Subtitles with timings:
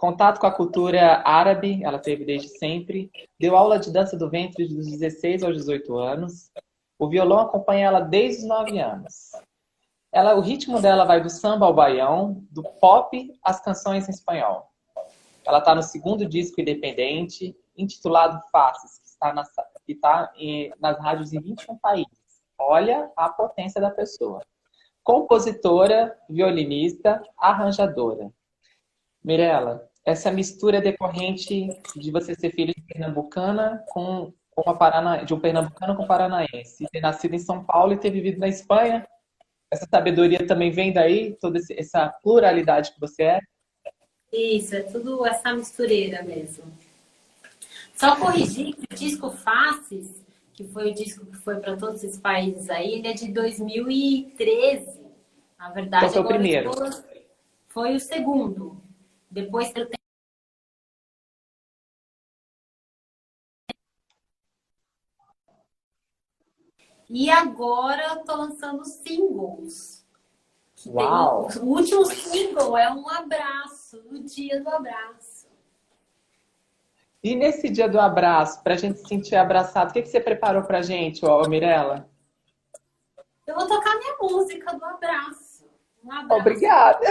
[0.00, 3.10] Contato com a cultura árabe, ela teve desde sempre.
[3.38, 6.50] Deu aula de dança do ventre dos 16 aos 18 anos.
[6.98, 9.32] O violão acompanha ela desde os 9 anos.
[10.10, 14.70] Ela, o ritmo dela vai do samba ao baião, do pop às canções em espanhol.
[15.44, 19.44] Ela está no segundo disco independente, intitulado Faces, que está, na,
[19.84, 22.18] que está em, nas rádios em 21 países.
[22.58, 24.40] Olha a potência da pessoa.
[25.04, 28.32] Compositora, violinista, arranjadora.
[29.22, 35.34] Mirela, essa mistura decorrente de você ser filho de pernambucana com, com uma parana, de
[35.34, 39.06] um pernambucano com paranaense, ter nascido em São Paulo e ter vivido na Espanha.
[39.70, 43.40] Essa sabedoria também vem daí, toda essa pluralidade que você é?
[44.32, 46.64] Isso, é tudo essa mistureira mesmo.
[47.94, 52.18] Só corrigir que o disco Faces, que foi o disco que foi para todos esses
[52.18, 55.00] países aí, ele é de 2013.
[55.58, 56.70] Na verdade, Qual foi o primeiro?
[57.68, 58.80] Foi o segundo.
[59.30, 60.00] Depois eu tenho
[67.12, 70.06] E agora eu tô lançando singles.
[70.86, 71.48] Uau!
[71.48, 75.48] Tem, o último single é um abraço, o dia do abraço.
[77.22, 80.20] E nesse dia do abraço, para a gente se sentir abraçado, o que, que você
[80.20, 82.08] preparou pra gente, ó, Mirella?
[83.44, 85.68] Eu vou tocar minha música do abraço.
[86.04, 86.40] Um abraço.
[86.40, 87.10] Obrigada.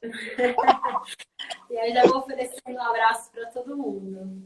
[1.74, 4.40] e aí já vou oferecendo um abraço para todo mundo.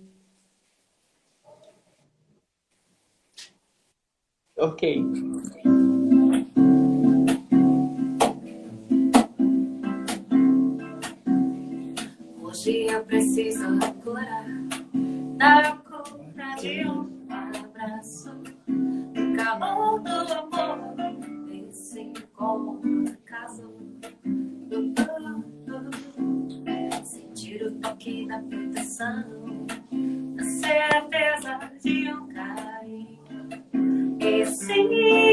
[4.57, 5.05] Ok.
[12.43, 14.45] Hoje eu preciso agora
[15.37, 18.31] dar conta de um abraço.
[18.71, 20.97] O calor do amor
[21.47, 23.78] desse encontro caso.
[27.49, 29.25] Sentir o toque da proteção,
[30.39, 33.19] a certeza de um carinho.
[34.21, 35.28] E sim,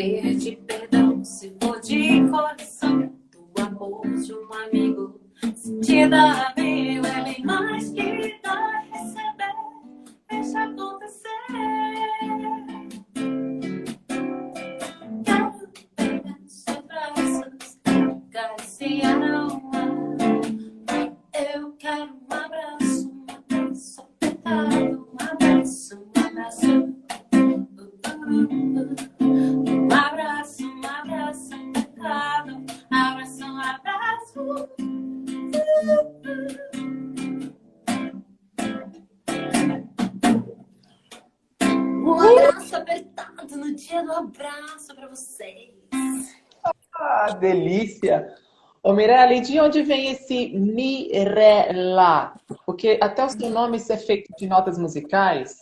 [0.00, 5.20] Ser de perdão, se for de coração, do amor de um amigo.
[5.54, 6.54] Se dá
[43.90, 45.74] apertado no dia do abraço para vocês.
[46.94, 48.34] Ah, delícia!
[48.82, 52.34] Ô, Mirella, e de onde vem esse Mirella?
[52.64, 55.56] Porque até o seu nome é feito de notas musicais.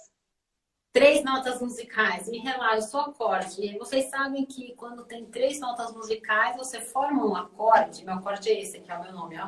[0.93, 3.61] Três notas musicais, me relaxa, eu sou acorde.
[3.62, 8.05] E vocês sabem que quando tem três notas musicais, você forma um acorde.
[8.05, 9.47] Meu acorde é esse, que é o meu nome, ó.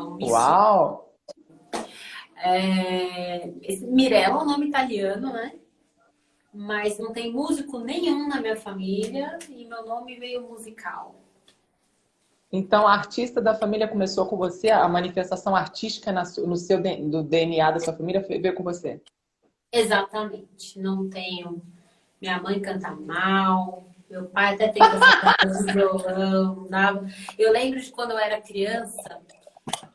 [0.00, 0.30] Um Sol.
[0.30, 1.14] Uau!
[2.44, 3.52] É,
[3.82, 5.52] Mirella é um nome italiano, né?
[6.52, 11.14] Mas não tem músico nenhum na minha família e meu nome veio musical.
[12.52, 17.70] Então, a artista da família começou com você, a manifestação artística no seu do DNA
[17.70, 19.00] da sua família veio com você.
[19.72, 20.78] Exatamente.
[20.78, 21.62] Não tenho.
[22.20, 23.84] Minha mãe canta mal.
[24.10, 26.68] Meu pai até tem de violão.
[27.38, 29.18] Eu lembro de quando eu era criança.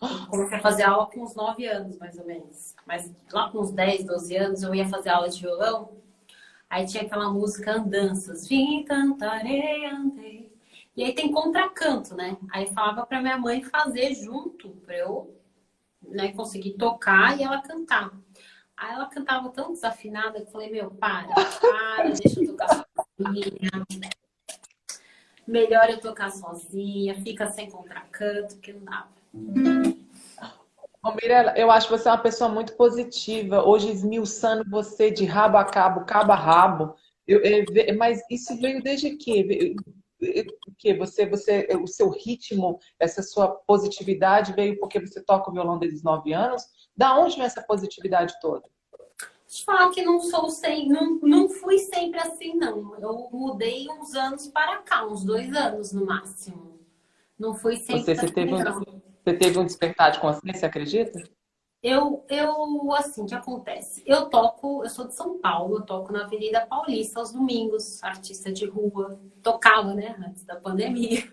[0.02, 2.76] eu Comecei a fazer aula com uns 9 anos, mais ou menos.
[2.88, 5.92] Mas lá com uns 10, 12 anos, eu ia fazer aula de violão.
[6.70, 8.48] Aí tinha aquela música Andanças.
[8.48, 10.52] Vim cantarei, andei.
[10.96, 12.38] E aí tem contracanto, né?
[12.52, 15.36] Aí falava pra minha mãe fazer junto, pra eu
[16.02, 18.12] né, conseguir tocar e ela cantar.
[18.76, 22.86] Aí ela cantava tão desafinada que eu falei, meu, para, para, deixa eu tocar
[23.18, 23.72] sozinha.
[25.48, 29.10] melhor eu tocar sozinha, fica sem contracanto, que não dava.
[31.04, 35.26] Ô, Mirella, eu acho que você é uma pessoa muito positiva, hoje esmiuçando você de
[35.26, 36.96] rabo a cabo, cabo a rabo.
[37.28, 39.76] Eu, eu, mas isso veio desde que?
[40.78, 45.78] que você, você, o seu ritmo, essa sua positividade veio porque você toca o violão
[45.78, 46.64] desde os nove anos?
[46.96, 48.64] Da onde vem essa positividade toda?
[49.48, 52.96] Te falar que não sou sem, não, não fui sempre assim, não.
[53.00, 56.80] Eu mudei uns anos para cá, uns dois anos no máximo.
[57.40, 58.58] Não fui sempre você, assim, teve um,
[59.28, 61.22] você teve um despertar de consciência, acredita?
[61.84, 64.02] Eu, eu, assim, que acontece?
[64.06, 68.54] Eu toco, eu sou de São Paulo, eu toco na Avenida Paulista aos domingos, artista
[68.54, 69.20] de rua.
[69.44, 71.30] Tocava, né, antes da pandemia.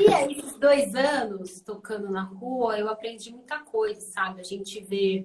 [0.00, 4.40] E aí, esses dois anos tocando na rua, eu aprendi muita coisa, sabe?
[4.40, 5.24] A gente vê.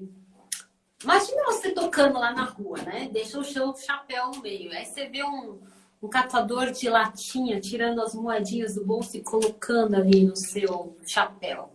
[1.03, 3.09] Imagina você tocando lá na rua, né?
[3.11, 4.71] Deixa o seu chapéu no meio.
[4.71, 5.59] Aí você vê um,
[6.03, 11.73] um catador de latinha tirando as moedinhas do bolso e colocando ali no seu chapéu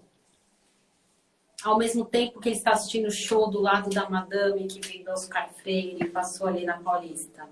[1.63, 5.03] ao mesmo tempo que ele está assistindo o show do lado da Madame, que vem
[5.03, 7.49] do Oscar Freire, e passou ali na Paulista.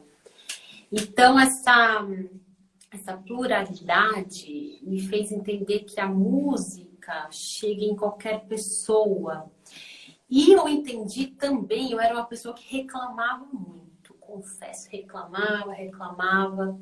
[0.92, 2.06] Então, essa,
[2.92, 9.50] essa pluralidade me fez entender que a música chega em qualquer pessoa.
[10.30, 13.85] E eu entendi também, eu era uma pessoa que reclamava muito,
[14.26, 16.78] confesso, reclamava, reclamava.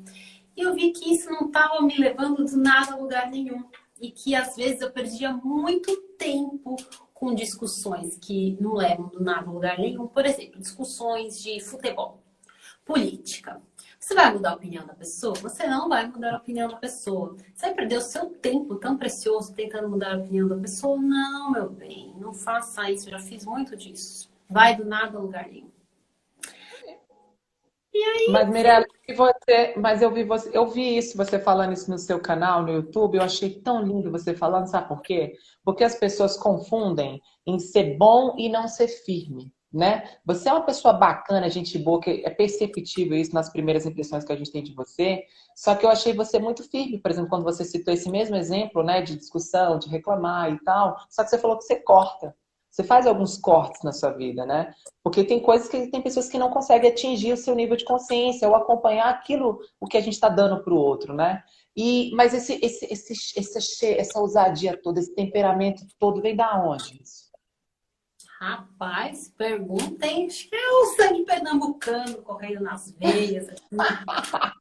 [0.55, 3.63] E eu vi que isso não estava me levando do nada a lugar nenhum.
[3.99, 6.75] E que às vezes eu perdia muito tempo
[7.13, 10.07] com discussões que não levam do nada a lugar nenhum.
[10.07, 12.21] Por exemplo, discussões de futebol,
[12.83, 13.61] política.
[13.99, 15.33] Você vai mudar a opinião da pessoa?
[15.35, 17.35] Você não vai mudar a opinião da pessoa.
[17.53, 21.01] Você vai perder o seu tempo tão precioso tentando mudar a opinião da pessoa?
[21.01, 23.07] Não, meu bem, não faça isso.
[23.07, 24.29] Eu já fiz muito disso.
[24.47, 25.71] Vai do nada a lugar nenhum.
[28.03, 28.27] Aí?
[28.31, 32.19] Mas, Mirella, você, mas eu vi você, eu vi isso, você falando isso no seu
[32.19, 35.33] canal, no YouTube, eu achei tão lindo você falando, sabe por quê?
[35.63, 40.03] Porque as pessoas confundem em ser bom e não ser firme, né?
[40.25, 44.33] Você é uma pessoa bacana, gente boa, que é perceptível isso nas primeiras impressões que
[44.33, 45.23] a gente tem de você,
[45.55, 48.83] só que eu achei você muito firme, por exemplo, quando você citou esse mesmo exemplo,
[48.83, 52.35] né, de discussão, de reclamar e tal, só que você falou que você corta.
[52.75, 54.75] Você faz alguns cortes na sua vida, né?
[55.01, 58.49] Porque tem coisas que tem pessoas que não conseguem atingir o seu nível de consciência
[58.49, 61.41] ou acompanhar aquilo o que a gente está dando para o outro, né?
[61.73, 67.01] E mas esse, esse, esse, esse, essa ousadia toda, esse temperamento todo vem da onde?
[68.41, 70.25] Rapaz, perguntem.
[70.25, 73.47] Acho que é o sangue pernambucano correndo nas veias.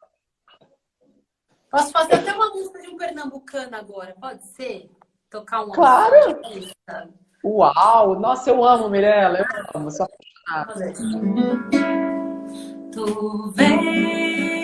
[1.69, 4.88] Posso fazer até uma música de um pernambucano agora, pode ser?
[5.28, 6.40] Tocar uma claro.
[6.44, 7.24] música.
[7.44, 8.19] Uau!
[8.19, 9.38] Nossa, eu amo, Mirella.
[9.38, 9.44] Eu
[9.81, 10.93] amo, sou apaixonada.
[12.91, 14.63] Tu vens,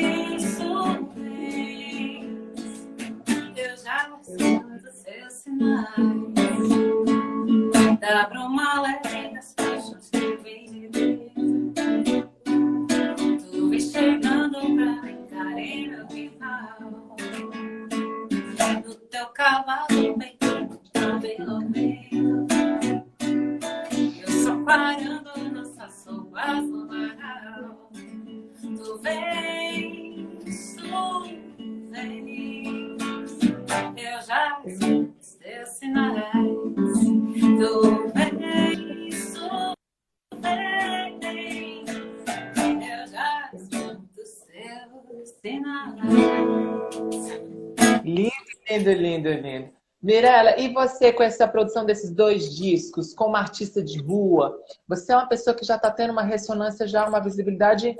[48.70, 49.72] Lindo, lindo, lindo.
[50.00, 55.16] Mirella, e você com essa produção desses dois discos, como artista de rua, você é
[55.16, 57.96] uma pessoa que já está tendo uma ressonância, já uma visibilidade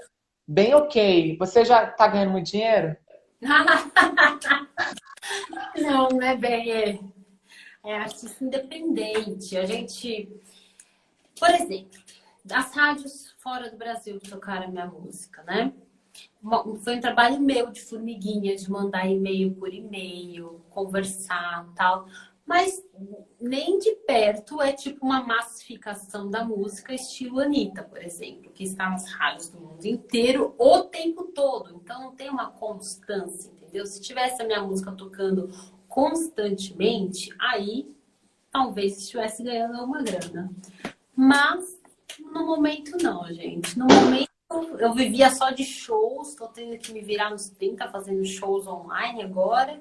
[0.47, 1.37] bem ok.
[1.39, 2.97] Você já está ganhando muito dinheiro?
[5.77, 6.71] não, não é bem.
[6.71, 7.01] É,
[7.85, 9.57] é artista independente.
[9.57, 10.29] A gente,
[11.37, 11.99] por exemplo,
[12.51, 15.73] as rádios fora do Brasil tocaram a minha música, né?
[16.83, 22.07] Foi um trabalho meu de formiguinha, de mandar e-mail por e-mail, conversar tal.
[22.47, 22.83] Mas
[23.41, 28.91] nem de perto é tipo uma massificação da música estilo Anitta, por exemplo, que está
[28.91, 31.77] nas rádios do mundo inteiro o tempo todo.
[31.77, 33.87] Então não tem uma constância, entendeu?
[33.87, 35.49] Se tivesse a minha música tocando
[35.87, 37.95] constantemente, aí
[38.51, 40.51] talvez estivesse ganhando alguma grana.
[41.15, 41.79] Mas
[42.19, 43.79] no momento não, gente.
[43.79, 44.30] No momento
[44.79, 49.23] eu vivia só de shows, estou tendo que me virar nos 30 fazendo shows online
[49.23, 49.81] agora.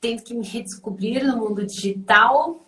[0.00, 2.60] Tendo que me redescobrir no mundo digital.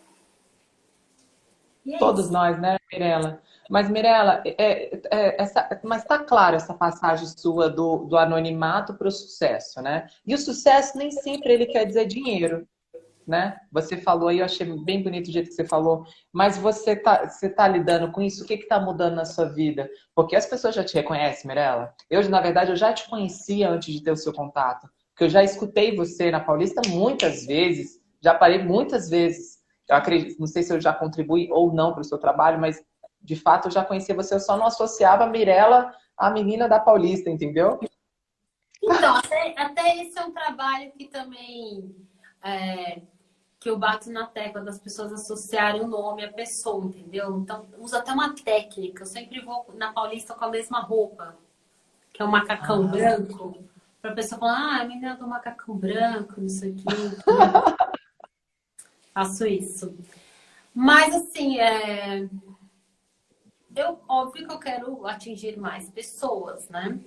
[1.86, 2.32] É Todos isso.
[2.32, 3.42] nós, né, Mirella?
[3.68, 9.08] Mas, Mirella, é, é, essa, mas tá claro essa passagem sua do, do anonimato para
[9.08, 10.06] o sucesso, né?
[10.26, 12.66] E o sucesso nem sempre ele quer dizer dinheiro,
[13.28, 13.56] né?
[13.70, 17.28] Você falou aí, eu achei bem bonito o jeito que você falou, mas você tá,
[17.28, 18.42] você tá lidando com isso?
[18.42, 19.88] O que que tá mudando na sua vida?
[20.14, 21.94] Porque as pessoas já te reconhecem, Mirella.
[22.08, 25.28] Eu, na verdade, eu já te conhecia antes de ter o seu contato, porque eu
[25.28, 29.58] já escutei você na Paulista muitas vezes, já parei muitas vezes.
[29.88, 32.82] Eu acredito, não sei se eu já contribuí ou não para o seu trabalho, mas
[33.20, 36.80] de fato eu já conhecia você, eu só não associava a Mirella à menina da
[36.80, 37.78] Paulista, entendeu?
[38.82, 41.94] Então, até, até esse é um trabalho que também
[42.44, 43.02] é,
[43.68, 47.38] que eu bato na tecla das pessoas associarem o nome à pessoa, entendeu?
[47.38, 49.02] Então, uso até uma técnica.
[49.02, 51.36] Eu sempre vou na Paulista com a mesma roupa,
[52.10, 52.86] que é um macacão ah.
[52.86, 53.62] branco,
[54.00, 56.84] para a pessoa falar, ah, a menina do macacão branco, não sei o quê.
[59.12, 59.94] Faço isso.
[60.72, 62.26] Mas, assim, é...
[63.76, 66.98] eu, óbvio que eu quero atingir mais pessoas, né?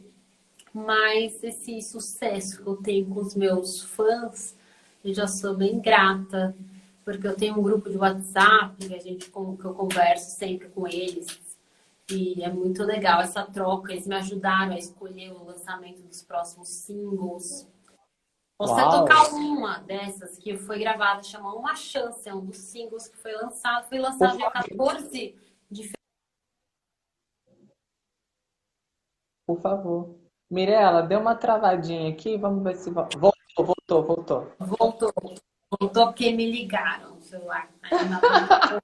[0.71, 4.60] Mas esse sucesso que eu tenho com os meus fãs
[5.03, 6.55] eu já sou bem grata,
[7.03, 10.87] porque eu tenho um grupo de WhatsApp que, a gente, que eu converso sempre com
[10.87, 11.39] eles.
[12.09, 13.91] E é muito legal essa troca.
[13.91, 17.67] Eles me ajudaram a escolher o lançamento dos próximos singles.
[18.59, 18.99] Você Uau.
[18.99, 23.33] tocar uma dessas que foi gravada, chama Uma Chance, é um dos singles que foi
[23.33, 23.87] lançado.
[23.87, 25.35] Foi lançado dia 14
[25.69, 25.91] de
[29.47, 30.15] Por favor.
[30.49, 34.51] Mirela, deu uma travadinha aqui, vamos ver se voltou, voltou, voltou.
[34.59, 35.13] Voltou,
[35.79, 37.69] voltou porque me ligaram o celular.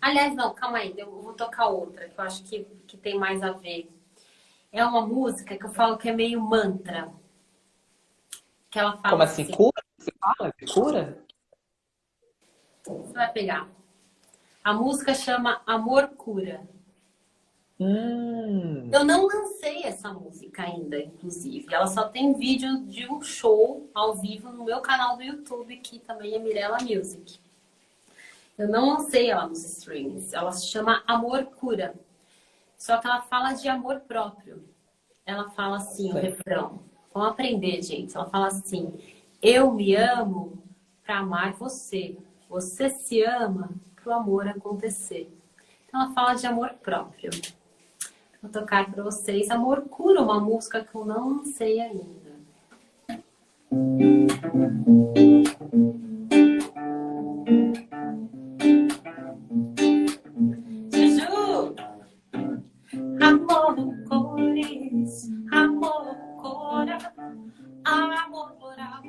[0.00, 3.42] Aliás, não, calma aí, eu vou tocar outra, que eu acho que, que tem mais
[3.42, 3.88] a ver.
[4.72, 7.12] É uma música que eu falo que é meio mantra.
[8.70, 9.82] Que ela fala Como assim, assim cura?
[9.98, 11.24] Você fala cura?
[12.84, 13.68] Você vai pegar.
[14.62, 16.60] A música chama Amor Cura.
[17.80, 18.90] Hum.
[18.92, 21.66] Eu não lancei essa música ainda, inclusive.
[21.72, 25.98] Ela só tem vídeo de um show ao vivo no meu canal do YouTube, que
[25.98, 27.40] também é Mirella Music.
[28.58, 30.34] Eu não lancei ela nos streams.
[30.34, 31.94] Ela se chama Amor Cura.
[32.76, 34.62] Só que ela fala de amor próprio.
[35.24, 36.80] Ela fala assim, o refrão.
[37.14, 38.14] Vamos aprender, gente.
[38.14, 38.92] Ela fala assim:
[39.40, 40.62] Eu me amo
[41.02, 42.18] para amar você.
[42.50, 43.70] Você se ama
[44.02, 45.30] para o amor acontecer.
[45.86, 47.30] Então ela fala de amor próprio.
[48.42, 52.30] Vou tocar para vocês Amor Cura, uma música que eu não sei ainda.
[60.90, 61.74] Juju!
[63.20, 63.76] Amor
[64.08, 66.98] cores, amor cora,
[67.84, 69.02] amor oral,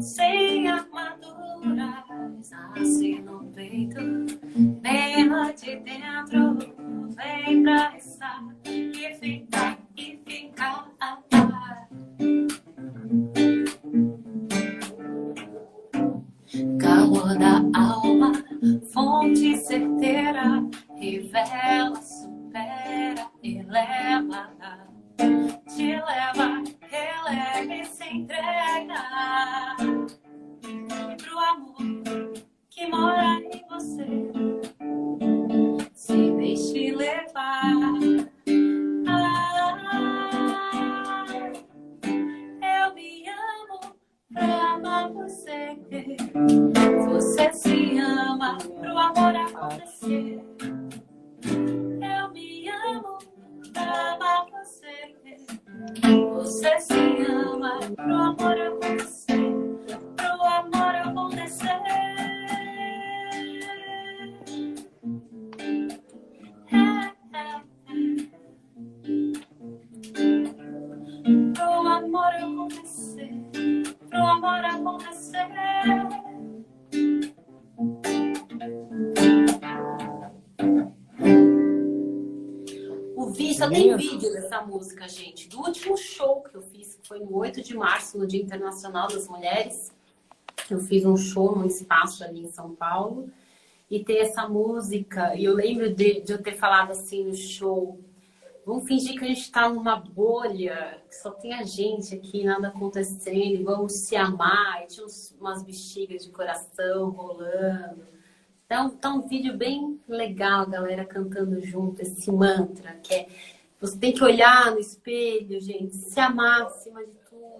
[0.00, 4.00] sem armaduras, assim no peito,
[47.08, 49.95] Você se ama pro amor acontecer.
[87.56, 89.92] 18 de março, no Dia Internacional das Mulheres,
[90.70, 93.30] eu fiz um show num espaço ali em São Paulo
[93.90, 95.34] e ter essa música.
[95.34, 97.98] E eu lembro de, de eu ter falado assim no show:
[98.64, 102.68] vamos fingir que a gente está numa bolha, que só tem a gente aqui, nada
[102.68, 104.82] acontecendo, vamos se amar.
[104.82, 108.04] E tinha uns, umas bexigas de coração rolando.
[108.66, 113.28] Então, tá um vídeo bem legal, galera, cantando junto esse mantra, que é
[113.80, 117.12] você tem que olhar no espelho, gente, se amar acima de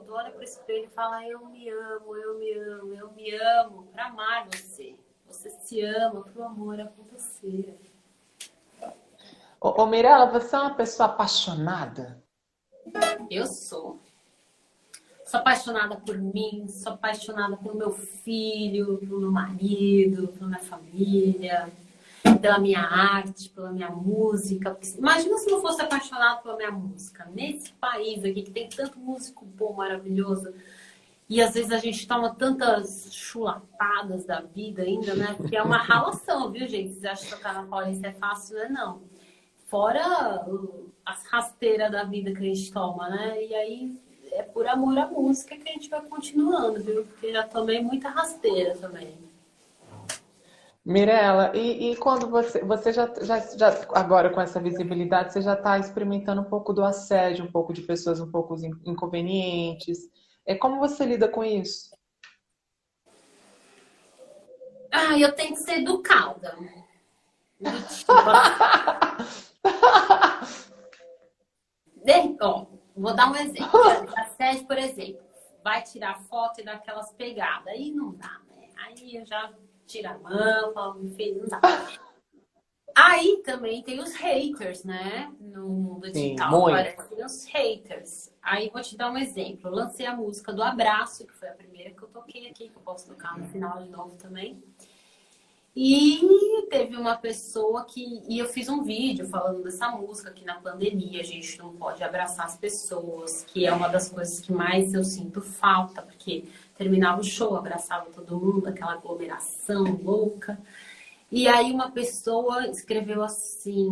[0.07, 3.83] tudo, olha pro espelho e fala: Eu me amo, eu me amo, eu me amo,
[3.93, 4.95] pra amar você.
[5.27, 7.77] Você se ama pro amor acontecer.
[9.61, 12.23] Ô, ô Mirella, você é uma pessoa apaixonada?
[13.29, 13.99] Eu sou.
[15.25, 21.73] Sou apaixonada por mim, sou apaixonada pelo meu filho, pelo meu marido, pela minha família,
[22.41, 24.77] pela minha arte, pela minha música.
[24.97, 27.29] Imagina se não fosse apaixonada pela minha música.
[27.35, 30.53] Nesse país aqui que tem tanto músico bom, maravilhoso,
[31.29, 35.35] e às vezes a gente toma tantas chulapadas da vida ainda, né?
[35.37, 36.93] Porque é uma ralação, viu, gente?
[36.93, 39.03] Vocês acham que tocar na Paulista é fácil, não é não.
[39.67, 40.47] Fora
[41.05, 43.45] as rasteiras da vida que a gente toma, né?
[43.45, 43.97] E aí
[44.33, 47.05] é por amor à música que a gente vai continuando, viu?
[47.05, 49.26] Porque já tomei muita rasteira também.
[50.87, 55.55] Mirela, e, e, quando você, você já, já, já, agora com essa visibilidade, você já
[55.55, 60.09] está experimentando um pouco do assédio, um pouco de pessoas um pouco inconvenientes.
[60.47, 61.91] É como você lida com isso?
[64.93, 66.57] Ah, eu tenho que ser educada.
[72.05, 72.67] De, ó,
[72.97, 73.81] vou dar um exemplo.
[74.17, 75.21] Assédio, por exemplo,
[75.65, 77.67] vai tirar foto e dar aquelas pegadas.
[77.67, 78.69] Aí não dá, né?
[78.77, 79.53] Aí eu já
[79.87, 81.61] tiro a mão, falo, filho, não dá.
[82.95, 85.31] Aí também tem os haters, né?
[85.39, 86.51] No mundo digital.
[86.51, 88.33] Sim, Aparecem os haters.
[88.41, 89.69] Aí vou te dar um exemplo.
[89.69, 92.77] Eu lancei a música do Abraço, que foi a primeira que eu toquei aqui, que
[92.77, 94.63] eu posso tocar no final de novo também.
[95.79, 98.23] E teve uma pessoa que.
[98.27, 102.03] E eu fiz um vídeo falando dessa música, que na pandemia a gente não pode
[102.03, 106.45] abraçar as pessoas, que é uma das coisas que mais eu sinto falta, porque
[106.79, 110.59] terminava o show, abraçava todo mundo, aquela aglomeração louca.
[111.31, 113.91] E aí uma pessoa escreveu assim: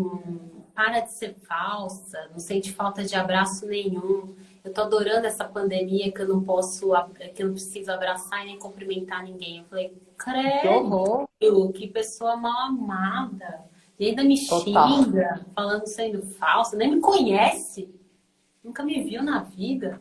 [0.75, 4.35] para de ser falsa, não sente falta de abraço nenhum.
[4.64, 6.91] Eu tô adorando essa pandemia que eu não posso,
[7.35, 9.59] que eu não preciso abraçar e nem cumprimentar ninguém.
[9.59, 9.93] Eu falei,
[10.25, 13.62] credo, que, que pessoa mal amada.
[13.99, 15.04] E ainda me Total.
[15.04, 17.88] xinga, falando sendo falsa, nem me conhece,
[18.62, 20.01] nunca me viu na vida.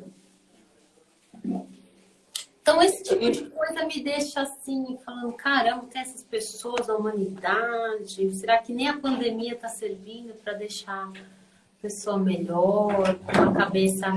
[2.61, 8.33] Então, esse tipo de coisa me deixa assim, falando: caramba, tem essas pessoas na humanidade.
[8.33, 14.07] Será que nem a pandemia está servindo para deixar a pessoa melhor, com a cabeça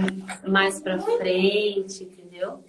[0.46, 2.62] mais para frente, entendeu?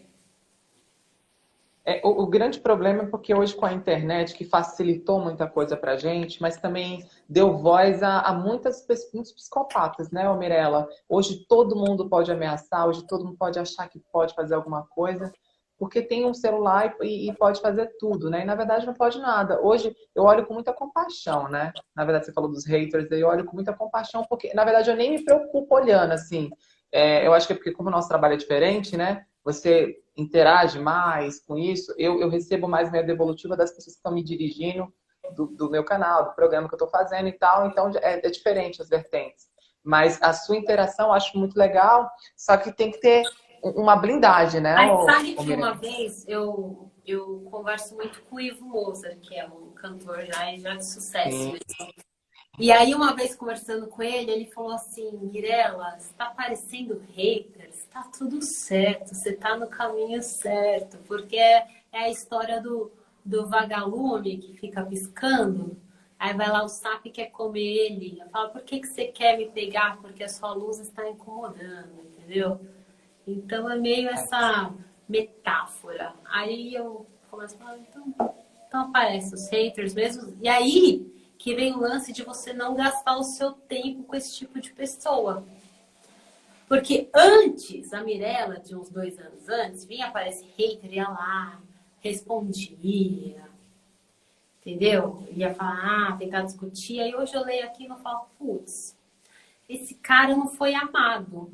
[1.90, 5.78] É, o, o, grande problema é porque hoje com a internet, que facilitou muita coisa
[5.78, 10.86] para gente, mas também deu voz a, a muitas, muitos psicopatas, né, Mirella?
[11.08, 15.32] Hoje todo mundo pode ameaçar, hoje todo mundo pode achar que pode fazer alguma coisa
[15.80, 18.42] porque tem um celular e, e, pode fazer tudo, né?
[18.42, 19.62] E na verdade não pode nada.
[19.62, 21.72] Hoje eu olho com muita compaixão, né?
[21.96, 24.96] Na verdade você falou dos haters, eu olho com muita compaixão, porque na verdade eu
[24.96, 26.50] nem me preocupo olhando assim.
[26.92, 29.24] É, eu acho que é porque como o nosso trabalho é diferente, né?
[29.44, 31.94] Você interage mais com isso.
[31.98, 34.92] Eu, eu recebo mais minha devolutiva das pessoas que estão me dirigindo
[35.36, 37.68] do, do meu canal, do programa que eu estou fazendo e tal.
[37.68, 39.46] Então é, é diferente as vertentes.
[39.84, 43.24] Mas a sua interação eu acho muito legal, só que tem que ter
[43.64, 44.76] uma blindagem, né?
[44.76, 49.48] Mas sabe que uma vez eu, eu converso muito com o Ivo Moser, que é
[49.48, 51.58] um cantor já, já de sucesso.
[52.60, 57.77] E aí, uma vez conversando com ele, ele falou assim: Mirella, você tá parecendo haters,
[57.98, 62.92] tá tudo certo, você tá no caminho certo, porque é, é a história do,
[63.26, 65.76] do vagalume que fica piscando.
[66.20, 68.20] Aí vai lá o sapo e quer comer ele.
[68.20, 69.98] Eu falo, por que, que você quer me pegar?
[69.98, 72.60] Porque a sua luz está incomodando, entendeu?
[73.26, 74.74] Então é meio essa
[75.08, 76.14] metáfora.
[76.26, 78.14] Aí eu começo a falar, então,
[78.68, 80.36] então aparece os haters mesmo.
[80.42, 81.06] E aí
[81.38, 84.74] que vem o lance de você não gastar o seu tempo com esse tipo de
[84.74, 85.46] pessoa.
[86.68, 91.62] Porque antes, a Mirella, de uns dois anos antes, vinha aparecer hater, ia lá,
[92.02, 93.42] respondia,
[94.60, 95.26] entendeu?
[95.32, 97.00] Ia falar, ah, tentar discutir.
[97.00, 98.98] Aí hoje eu leio aqui e falo, putz,
[99.70, 101.50] esse cara não foi amado.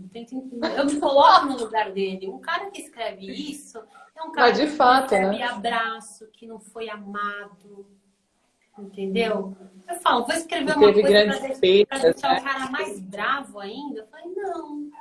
[0.78, 2.28] Eu me coloco no lugar dele.
[2.28, 3.80] Um cara que escreve isso
[4.16, 5.44] é um cara Mas de que fato, escreve né?
[5.44, 7.86] abraço, que não foi amado.
[8.78, 9.56] Entendeu?
[9.88, 12.40] Eu falo, vou escrever uma coisa para deixar, deixar né?
[12.40, 14.00] o cara mais bravo ainda.
[14.00, 14.92] Eu falei, não,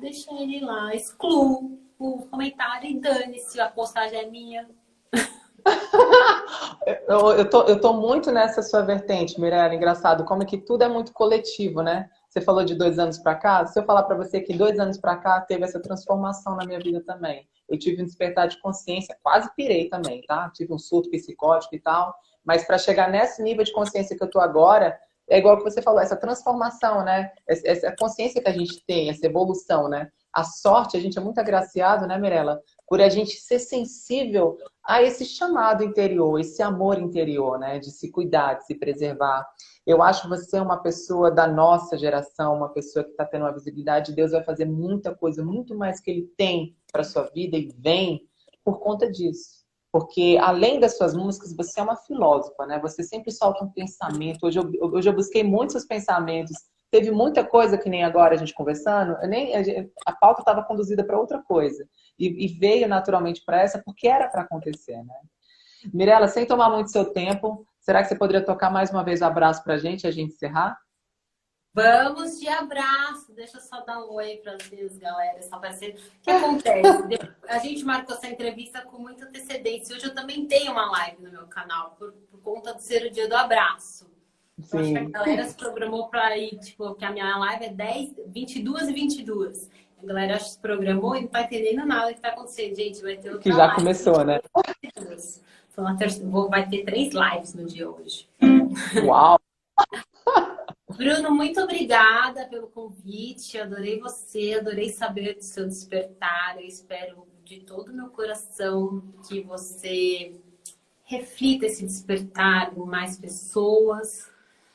[0.00, 4.68] deixa ele lá, excluo o comentário e dane-se, a postagem é minha.
[7.06, 9.74] eu, eu, tô, eu tô muito nessa sua vertente, Mirella.
[9.74, 12.08] Engraçado, como é que tudo é muito coletivo, né?
[12.28, 13.66] Você falou de dois anos para cá.
[13.66, 16.78] Se eu falar para você que dois anos para cá teve essa transformação na minha
[16.78, 17.46] vida também.
[17.68, 20.50] Eu tive um despertar de consciência, quase pirei também, tá?
[20.54, 22.14] Tive um surto psicótico e tal.
[22.44, 24.98] Mas para chegar nesse nível de consciência que eu tô agora,
[25.30, 27.30] é igual que você falou, essa transformação, né?
[27.48, 30.10] Essa consciência que a gente tem, essa evolução, né?
[30.32, 32.60] a sorte, a gente é muito agraciado, né, Mirella?
[32.86, 37.78] Por a gente ser sensível a esse chamado interior, esse amor interior, né?
[37.78, 39.46] De se cuidar, de se preservar.
[39.86, 44.14] Eu acho você uma pessoa da nossa geração, uma pessoa que está tendo uma visibilidade.
[44.14, 48.20] Deus vai fazer muita coisa, muito mais que Ele tem para sua vida e vem
[48.64, 49.59] por conta disso.
[49.92, 52.78] Porque além das suas músicas, você é uma filósofa, né?
[52.80, 54.46] Você sempre solta um pensamento.
[54.46, 56.56] Hoje eu, hoje eu busquei muitos pensamentos
[56.90, 59.54] teve muita coisa que nem agora a gente conversando, nem
[60.04, 61.86] a, pauta estava conduzida para outra coisa
[62.18, 65.14] e, e veio naturalmente para essa porque era para acontecer, né?
[65.94, 69.24] Mirela, sem tomar muito seu tempo, será que você poderia tocar mais uma vez o
[69.24, 70.76] abraço para a gente a gente encerrar?
[71.72, 73.32] Vamos de abraço.
[73.32, 75.40] Deixa eu só dar um oi para vocês, galera.
[75.42, 75.90] Só para ser...
[75.90, 76.82] O que acontece?
[77.48, 79.94] A gente marcou essa entrevista com muita antecedência.
[79.94, 83.10] Hoje eu também tenho uma live no meu canal por, por conta de ser o
[83.10, 84.10] dia do abraço.
[84.62, 84.78] Sim.
[84.78, 88.14] Acho que a galera se programou para ir, tipo, que a minha live é 10,
[88.26, 89.70] 22 e 22.
[90.02, 92.74] A galera se programou e não tá entendendo nada que tá acontecendo.
[92.74, 94.40] Gente, vai ter outra Que já live, começou, né?
[96.24, 98.28] Vou, vai ter três lives no dia hoje.
[99.04, 99.38] Uau!
[101.00, 103.56] Bruno, muito obrigada pelo convite.
[103.56, 106.60] Adorei você, adorei saber do seu despertar.
[106.60, 110.34] Eu espero de todo o meu coração que você
[111.04, 114.30] reflita esse despertar em mais pessoas,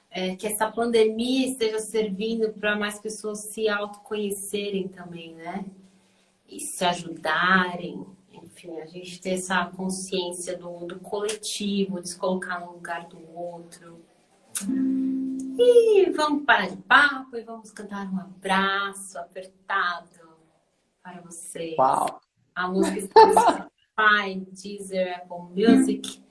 [0.09, 5.63] é, que essa pandemia esteja servindo para mais pessoas se autoconhecerem também, né?
[6.49, 12.61] E se ajudarem, enfim, a gente ter essa consciência do, do coletivo, de se colocar
[12.61, 14.03] no lugar do outro.
[15.57, 20.09] E vamos parar de papo e vamos cantar um abraço apertado
[21.01, 21.77] para vocês.
[21.77, 22.19] Uau!
[22.53, 26.21] A música está no Spotify, Deezer, Apple Music,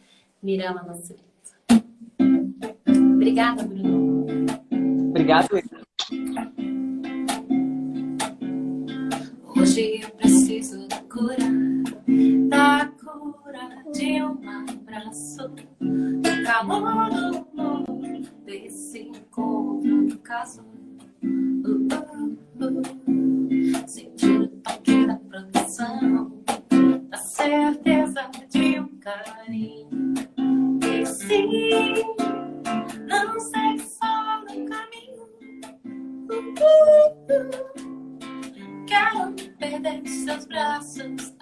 [0.42, 1.24] Mirama Nascimento.
[3.14, 4.26] Obrigada, Bruno.
[5.08, 5.48] Obrigado.
[9.56, 11.37] Hoje eu preciso da cura,
[12.48, 14.38] da cura de um
[14.70, 17.84] abraço, do calor do amor,
[18.44, 18.93] desse
[19.34, 20.62] encontro do caso.
[21.22, 23.88] Uh, uh, uh.
[23.88, 26.42] Sentir o toque da proteção,
[27.08, 29.88] da certeza de um carinho.
[30.82, 32.04] E sim.
[33.08, 35.28] Não segue só no caminho.
[38.86, 41.33] Quero perder seus braços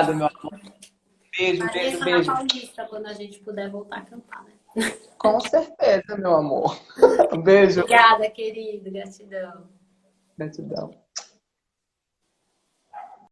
[0.00, 0.60] obrigado, meu amor.
[1.36, 2.32] Beijo, Pareça beijo, beijo.
[2.32, 4.52] Paulista, quando a gente puder voltar a cantar, né?
[5.18, 6.78] Com certeza, meu amor.
[7.32, 7.80] Um beijo.
[7.80, 8.90] Obrigada, querido.
[8.90, 9.68] Gratidão.
[10.38, 10.90] Gratidão.